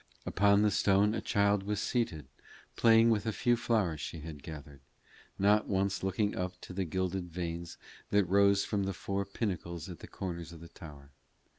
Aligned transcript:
Upon 0.25 0.63
the 0.63 0.71
stone 0.71 1.13
a 1.13 1.21
child 1.21 1.61
was 1.61 1.79
seated 1.79 2.25
playing 2.75 3.11
with 3.11 3.27
a 3.27 3.31
few 3.31 3.55
flowers 3.55 4.01
she 4.01 4.21
had 4.21 4.41
gathered, 4.41 4.79
not 5.37 5.67
once 5.67 6.01
looking 6.01 6.35
up 6.35 6.59
to 6.61 6.73
the 6.73 6.85
gilded 6.85 7.29
vanes 7.31 7.77
that 8.09 8.25
rose 8.25 8.65
from 8.65 8.85
the 8.85 8.93
four 8.95 9.25
pinnacles 9.25 9.89
at 9.89 9.99
the 9.99 10.07
corners 10.07 10.51
of 10.51 10.59
the 10.59 10.69
tower. 10.69 11.11